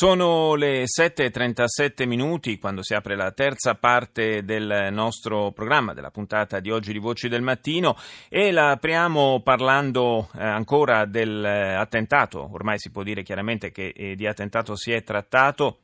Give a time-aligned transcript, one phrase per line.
[0.00, 6.60] Sono le 7.37 minuti quando si apre la terza parte del nostro programma, della puntata
[6.60, 7.96] di oggi di Voci del Mattino
[8.28, 14.24] e la apriamo parlando eh, ancora dell'attentato, ormai si può dire chiaramente che eh, di
[14.28, 15.80] attentato si è trattato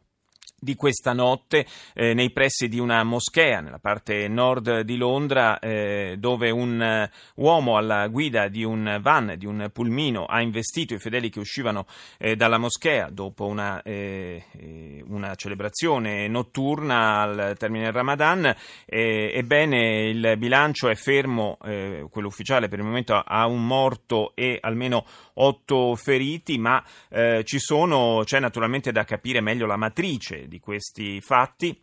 [0.59, 6.17] di questa notte eh, nei pressi di una moschea nella parte nord di Londra eh,
[6.18, 10.99] dove un uh, uomo alla guida di un van, di un pulmino ha investito i
[10.99, 11.86] fedeli che uscivano
[12.18, 13.11] eh, dalla moschea.
[13.11, 18.55] Dopo una, eh, eh, una, celebrazione notturna al termine del Ramadan
[18.86, 25.05] ebbene il bilancio è fermo quello ufficiale per il momento ha un morto e almeno
[25.35, 26.82] otto feriti ma
[27.43, 31.79] ci sono, c'è naturalmente da capire meglio la matrice di questi fatti.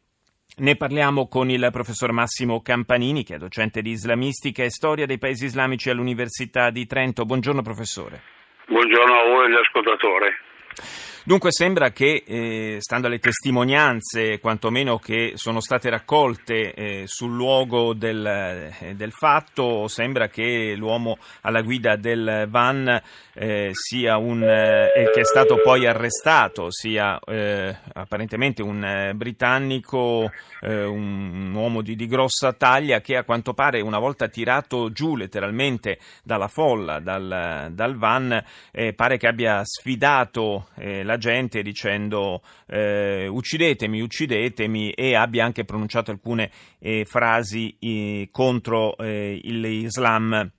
[0.57, 5.17] Ne parliamo con il professor Massimo Campanini, che è docente di islamistica e storia dei
[5.17, 7.25] paesi islamici all'Università di Trento.
[7.25, 8.21] Buongiorno professore.
[8.67, 10.29] Buongiorno a voi e agli ascoltatori.
[11.23, 17.93] Dunque sembra che, eh, stando alle testimonianze quantomeno che sono state raccolte eh, sul luogo
[17.93, 22.99] del, eh, del, fatto, sembra che l'uomo alla guida del van
[23.33, 30.31] eh, sia un, eh, che è stato poi arrestato, sia eh, apparentemente un britannico,
[30.63, 35.97] un uomo di, di, grossa taglia che a quanto pare una volta tirato giù letteralmente
[36.23, 38.43] dalla folla, dal, dal van,
[38.95, 46.11] pare che abbia sfidato la la gente dicendo eh, uccidetemi, uccidetemi e abbia anche pronunciato
[46.11, 50.49] alcune eh, frasi eh, contro eh, l'Islam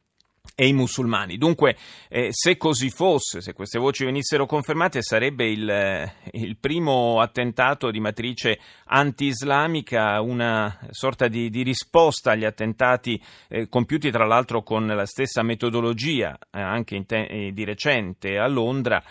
[0.54, 1.38] e i musulmani.
[1.38, 1.76] Dunque,
[2.08, 7.90] eh, se così fosse, se queste voci venissero confermate, sarebbe il, eh, il primo attentato
[7.90, 14.86] di matrice anti-islamica, una sorta di, di risposta agli attentati eh, compiuti tra l'altro con
[14.86, 19.02] la stessa metodologia, eh, anche te- di recente a Londra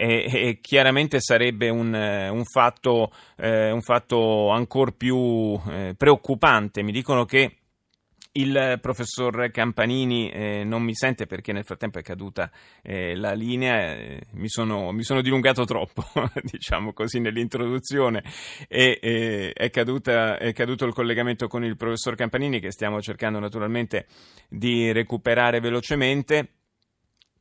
[0.00, 6.84] e, e chiaramente sarebbe un, eh, un, fatto, eh, fatto ancora più eh, preoccupante.
[6.84, 7.56] Mi dicono che
[8.32, 12.48] il professor Campanini eh, non mi sente perché nel frattempo è caduta
[12.82, 16.04] eh, la linea, eh, mi, sono, mi, sono, dilungato troppo,
[16.48, 18.22] diciamo così, nell'introduzione
[18.68, 24.06] e è, caduta, è, caduto il collegamento con il professor Campanini che stiamo cercando naturalmente
[24.48, 26.52] di recuperare velocemente.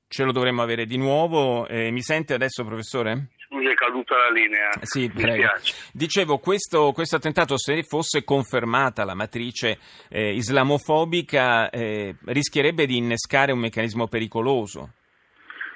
[0.09, 1.68] Ce lo dovremmo avere di nuovo.
[1.68, 3.28] Eh, mi sente adesso, professore?
[3.47, 4.69] Scusi, è caduta la linea.
[4.81, 5.51] Sì, prego.
[5.91, 9.78] Dicevo, questo, questo, attentato, se fosse confermata la matrice
[10.09, 14.91] eh, islamofobica, eh, rischierebbe di innescare un meccanismo pericoloso.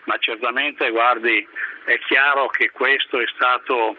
[0.05, 1.45] Ma certamente, guardi,
[1.85, 3.97] è chiaro che questo è stato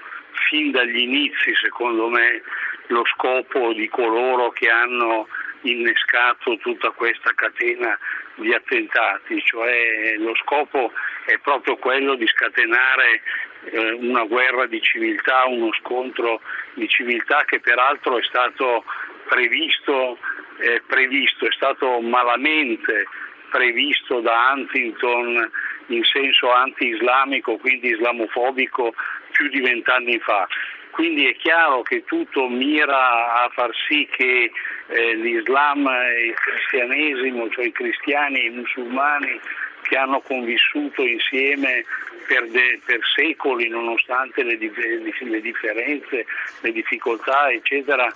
[0.49, 2.43] fin dagli inizi, secondo me,
[2.89, 5.29] lo scopo di coloro che hanno
[5.63, 7.99] innescato tutta questa catena
[8.37, 10.93] di attentati, cioè lo scopo
[11.27, 13.23] è proprio quello di scatenare
[13.71, 16.41] eh, una guerra di civiltà, uno scontro
[16.75, 18.85] di civiltà che peraltro è stato
[19.29, 20.19] previsto,
[20.59, 23.07] eh, previsto è stato malamente
[23.51, 25.51] previsto da Huntington
[25.89, 28.95] in senso anti-islamico, quindi islamofobico,
[29.31, 30.49] più di vent'anni fa.
[30.93, 34.53] Quindi è chiaro che tutto mira a far sì che
[34.89, 39.41] eh, l'Islam e il cristianesimo, cioè i cristiani e i musulmani
[39.85, 41.87] che hanno convissuto insieme
[42.27, 46.27] per, de, per secoli nonostante le, le differenze,
[46.61, 48.13] le difficoltà eccetera,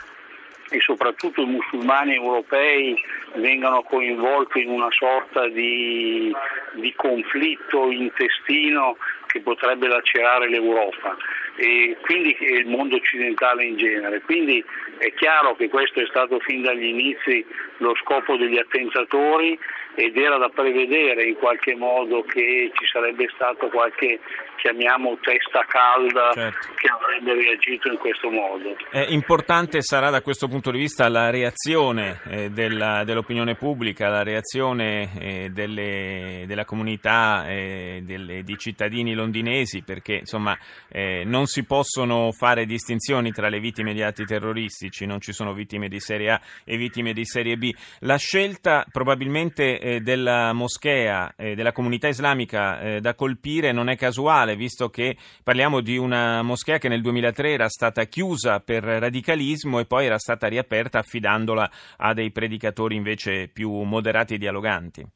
[0.69, 3.03] e soprattutto i musulmani europei
[3.37, 6.31] vengano coinvolti in una sorta di,
[6.75, 8.99] di conflitto intestino
[9.29, 11.17] che potrebbe lacerare l'Europa
[11.56, 14.21] e quindi il mondo occidentale in genere.
[14.21, 14.62] Quindi
[14.99, 17.44] è chiaro che questo è stato fin dagli inizi
[17.78, 19.59] lo scopo degli attentatori
[19.95, 24.21] ed era da prevedere in qualche modo che ci sarebbe stato qualche
[24.56, 26.75] chiamiamo testa calda certo.
[26.77, 28.77] che avrebbe reagito in questo modo.
[28.91, 34.22] Eh, importante sarà da questo punto di vista la reazione eh, della, dell'opinione pubblica, la
[34.22, 40.57] reazione eh, delle, della comunità eh, delle, di cittadini londinesi perché insomma
[40.91, 45.53] eh, non si possono fare distinzioni tra le vittime di atti terroristici, non ci sono
[45.53, 47.72] vittime di serie A e vittime di serie B.
[48.01, 54.89] La scelta probabilmente eh, della moschea, della comunità islamica da colpire non è casuale visto
[54.89, 60.07] che parliamo di una moschea che nel 2003 era stata chiusa per radicalismo e poi
[60.07, 65.16] era stata riaperta affidandola a dei predicatori invece più moderati e dialoganti.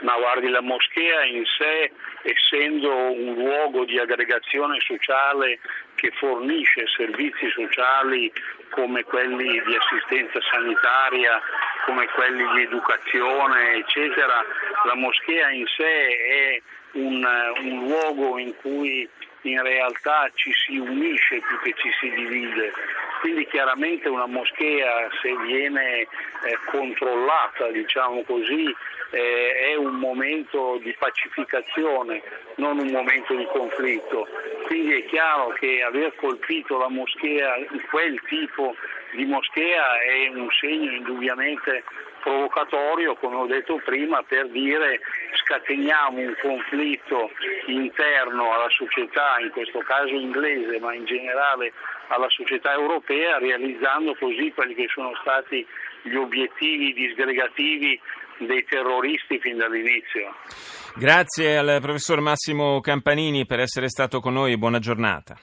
[0.00, 1.90] Ma guardi, la moschea in sé,
[2.22, 5.58] essendo un luogo di aggregazione sociale
[5.94, 8.30] che fornisce servizi sociali
[8.70, 11.40] come quelli di assistenza sanitaria,
[11.86, 14.44] come quelli di educazione, eccetera.
[14.84, 17.26] La moschea in sé è un,
[17.62, 19.08] un luogo in cui
[19.42, 22.72] in realtà ci si unisce più che ci si divide.
[23.26, 26.08] Quindi chiaramente una moschea se viene eh,
[26.70, 28.72] controllata, diciamo così,
[29.10, 32.22] eh, è un momento di pacificazione,
[32.58, 34.28] non un momento di conflitto.
[34.66, 37.56] Quindi è chiaro che aver colpito la moschea,
[37.90, 38.76] quel tipo
[39.16, 41.82] di moschea è un segno indubbiamente
[42.22, 45.00] provocatorio, come ho detto prima, per dire
[45.32, 47.30] scateniamo un conflitto
[47.66, 51.72] interno alla società, in questo caso inglese, ma in generale
[52.08, 55.66] alla società europea, realizzando così quelli che sono stati
[56.02, 57.98] gli obiettivi disgregativi
[58.38, 60.34] dei terroristi fin dall'inizio.
[60.94, 65.38] Grazie al professor Massimo Campanini per essere stato con noi buona giornata.